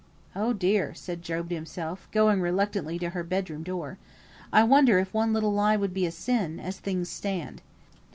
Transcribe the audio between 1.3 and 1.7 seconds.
to